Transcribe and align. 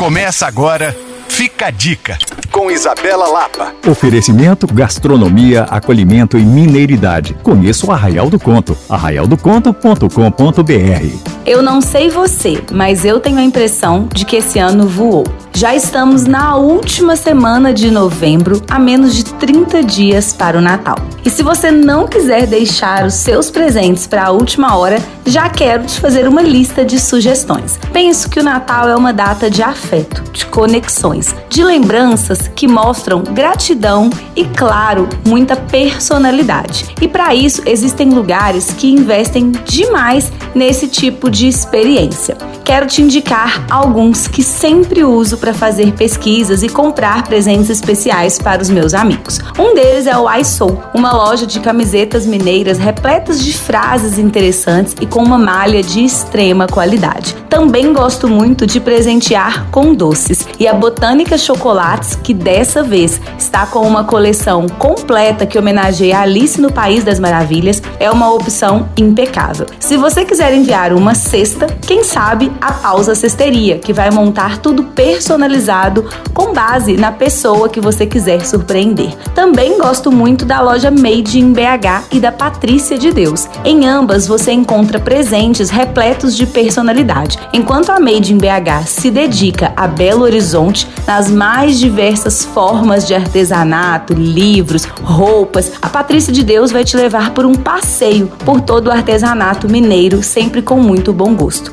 Começa 0.00 0.46
agora, 0.46 0.96
fica 1.28 1.66
a 1.66 1.70
dica, 1.70 2.16
com 2.50 2.70
Isabela 2.70 3.28
Lapa. 3.28 3.72
Oferecimento, 3.86 4.66
gastronomia, 4.66 5.62
acolhimento 5.64 6.36
e 6.36 6.44
mineiridade. 6.44 7.34
Conheça 7.42 7.86
o 7.86 7.92
Arraial 7.92 8.28
do 8.28 8.38
Conto, 8.38 8.76
arraialdoconto.com.br. 8.88 11.30
Eu 11.46 11.62
não 11.62 11.80
sei 11.80 12.10
você, 12.10 12.62
mas 12.70 13.04
eu 13.04 13.18
tenho 13.18 13.38
a 13.38 13.42
impressão 13.42 14.08
de 14.12 14.24
que 14.24 14.36
esse 14.36 14.58
ano 14.58 14.86
voou. 14.86 15.24
Já 15.52 15.74
estamos 15.74 16.24
na 16.24 16.56
última 16.56 17.16
semana 17.16 17.74
de 17.74 17.90
novembro, 17.90 18.62
a 18.70 18.78
menos 18.78 19.14
de 19.14 19.24
30 19.24 19.82
dias 19.82 20.32
para 20.32 20.56
o 20.56 20.60
Natal. 20.60 20.96
E 21.24 21.30
se 21.30 21.42
você 21.42 21.70
não 21.70 22.06
quiser 22.06 22.46
deixar 22.46 23.04
os 23.04 23.14
seus 23.14 23.50
presentes 23.50 24.06
para 24.06 24.26
a 24.26 24.30
última 24.30 24.76
hora, 24.76 24.98
já 25.26 25.48
quero 25.48 25.84
te 25.84 26.00
fazer 26.00 26.28
uma 26.28 26.40
lista 26.40 26.84
de 26.84 26.98
sugestões. 26.98 27.78
Penso 27.92 28.30
que 28.30 28.40
o 28.40 28.42
Natal 28.42 28.88
é 28.88 28.96
uma 28.96 29.12
data 29.12 29.50
de 29.50 29.62
afeto, 29.62 30.22
de 30.32 30.46
conexões, 30.46 31.34
de 31.48 31.64
lembranças 31.64 32.39
que 32.48 32.66
mostram 32.66 33.22
gratidão 33.22 34.10
e, 34.36 34.44
claro, 34.44 35.08
muita 35.26 35.56
personalidade. 35.56 36.86
E 37.00 37.08
para 37.08 37.34
isso 37.34 37.62
existem 37.66 38.10
lugares 38.10 38.72
que 38.72 38.90
investem 38.90 39.52
demais 39.64 40.32
nesse 40.54 40.88
tipo 40.88 41.30
de 41.30 41.48
experiência. 41.48 42.36
Quero 42.70 42.86
te 42.86 43.02
indicar 43.02 43.66
alguns 43.68 44.28
que 44.28 44.44
sempre 44.44 45.02
uso 45.02 45.36
para 45.38 45.52
fazer 45.52 45.92
pesquisas 45.94 46.62
e 46.62 46.68
comprar 46.68 47.24
presentes 47.24 47.68
especiais 47.68 48.38
para 48.38 48.62
os 48.62 48.70
meus 48.70 48.94
amigos. 48.94 49.40
Um 49.58 49.74
deles 49.74 50.06
é 50.06 50.16
o 50.16 50.32
iSoul, 50.36 50.80
uma 50.94 51.12
loja 51.12 51.48
de 51.48 51.58
camisetas 51.58 52.24
mineiras 52.24 52.78
repletas 52.78 53.44
de 53.44 53.52
frases 53.52 54.20
interessantes 54.20 54.94
e 55.00 55.04
com 55.04 55.20
uma 55.20 55.36
malha 55.36 55.82
de 55.82 56.04
extrema 56.04 56.68
qualidade. 56.68 57.34
Também 57.48 57.92
gosto 57.92 58.28
muito 58.28 58.64
de 58.64 58.78
presentear 58.78 59.66
com 59.72 59.92
doces 59.92 60.46
e 60.56 60.68
a 60.68 60.72
Botânica 60.72 61.36
Chocolates, 61.36 62.14
que 62.14 62.32
dessa 62.32 62.84
vez 62.84 63.20
está 63.36 63.66
com 63.66 63.80
uma 63.80 64.04
coleção 64.04 64.68
completa 64.68 65.44
que 65.44 65.58
homenageia 65.58 66.20
Alice 66.20 66.60
no 66.60 66.70
País 66.72 67.02
das 67.02 67.18
Maravilhas, 67.18 67.82
é 67.98 68.08
uma 68.08 68.32
opção 68.32 68.88
impecável. 68.96 69.66
Se 69.80 69.96
você 69.96 70.24
quiser 70.24 70.54
enviar 70.54 70.92
uma 70.92 71.16
cesta, 71.16 71.66
quem 71.84 72.04
sabe 72.04 72.52
a 72.60 72.72
Pausa 72.72 73.14
Cesteria, 73.14 73.78
que 73.78 73.92
vai 73.92 74.10
montar 74.10 74.58
tudo 74.58 74.84
personalizado 74.84 76.08
com 76.34 76.52
base 76.52 76.96
na 76.96 77.10
pessoa 77.10 77.68
que 77.68 77.80
você 77.80 78.06
quiser 78.06 78.44
surpreender. 78.44 79.16
Também 79.34 79.78
gosto 79.78 80.12
muito 80.12 80.44
da 80.44 80.60
loja 80.60 80.90
Made 80.90 81.38
in 81.38 81.52
BH 81.52 82.08
e 82.12 82.20
da 82.20 82.30
Patrícia 82.30 82.98
de 82.98 83.12
Deus. 83.12 83.48
Em 83.64 83.86
ambas 83.86 84.26
você 84.26 84.52
encontra 84.52 84.98
presentes 84.98 85.70
repletos 85.70 86.36
de 86.36 86.46
personalidade. 86.46 87.38
Enquanto 87.52 87.90
a 87.90 88.00
Made 88.00 88.32
in 88.32 88.38
BH 88.38 88.86
se 88.86 89.10
dedica 89.10 89.72
a 89.76 89.86
Belo 89.86 90.22
Horizonte 90.22 90.88
nas 91.06 91.30
mais 91.30 91.78
diversas 91.78 92.44
formas 92.44 93.06
de 93.06 93.14
artesanato, 93.14 94.12
livros, 94.12 94.84
roupas, 95.02 95.72
a 95.80 95.88
Patrícia 95.88 96.32
de 96.32 96.42
Deus 96.42 96.70
vai 96.70 96.84
te 96.84 96.96
levar 96.96 97.30
por 97.30 97.46
um 97.46 97.54
passeio 97.54 98.28
por 98.44 98.60
todo 98.60 98.88
o 98.88 98.90
artesanato 98.90 99.68
mineiro, 99.68 100.22
sempre 100.22 100.62
com 100.62 100.76
muito 100.76 101.12
bom 101.12 101.34
gosto. 101.34 101.72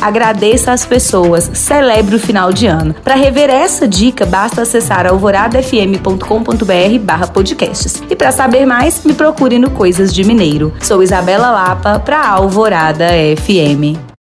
Agradeça 0.00 0.72
às 0.72 0.84
pessoas, 0.84 1.50
celebre 1.54 2.16
o 2.16 2.20
final 2.20 2.52
de 2.52 2.66
ano. 2.66 2.94
Para 3.04 3.14
rever 3.14 3.50
essa 3.50 3.86
dica, 3.86 4.26
basta 4.26 4.62
acessar 4.62 5.06
alvoradafm.com.br 5.06 7.32
podcasts. 7.32 8.02
E 8.08 8.16
para 8.16 8.32
saber 8.32 8.66
mais, 8.66 9.04
me 9.04 9.14
procure 9.14 9.58
no 9.58 9.70
Coisas 9.70 10.12
de 10.12 10.24
Mineiro. 10.24 10.72
Sou 10.80 11.02
Isabela 11.02 11.50
Lapa 11.50 11.98
para 11.98 12.26
Alvorada 12.26 13.06
FM. 13.36 14.06